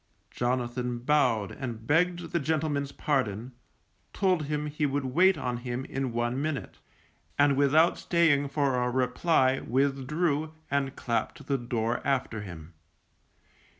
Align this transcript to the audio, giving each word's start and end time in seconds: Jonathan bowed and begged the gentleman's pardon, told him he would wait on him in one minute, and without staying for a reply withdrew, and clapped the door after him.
Jonathan 0.31 0.97
bowed 0.97 1.51
and 1.51 1.85
begged 1.85 2.31
the 2.31 2.39
gentleman's 2.39 2.91
pardon, 2.91 3.51
told 4.13 4.45
him 4.45 4.65
he 4.65 4.83
would 4.87 5.05
wait 5.05 5.37
on 5.37 5.57
him 5.57 5.85
in 5.85 6.11
one 6.11 6.41
minute, 6.41 6.79
and 7.37 7.55
without 7.55 7.99
staying 7.99 8.49
for 8.49 8.81
a 8.81 8.89
reply 8.89 9.59
withdrew, 9.59 10.53
and 10.71 10.95
clapped 10.95 11.45
the 11.45 11.59
door 11.59 12.01
after 12.03 12.41
him. 12.41 12.73